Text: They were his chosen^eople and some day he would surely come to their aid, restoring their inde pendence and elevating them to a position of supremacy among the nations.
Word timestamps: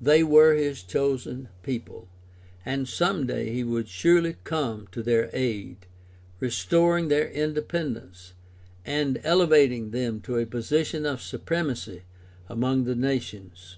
They 0.00 0.22
were 0.22 0.54
his 0.54 0.82
chosen^eople 0.82 2.06
and 2.64 2.88
some 2.88 3.26
day 3.26 3.52
he 3.52 3.62
would 3.64 3.86
surely 3.86 4.36
come 4.42 4.86
to 4.92 5.02
their 5.02 5.28
aid, 5.34 5.84
restoring 6.40 7.08
their 7.08 7.26
inde 7.26 7.56
pendence 7.68 8.32
and 8.86 9.20
elevating 9.22 9.90
them 9.90 10.22
to 10.22 10.38
a 10.38 10.46
position 10.46 11.04
of 11.04 11.20
supremacy 11.20 12.04
among 12.48 12.84
the 12.84 12.96
nations. 12.96 13.76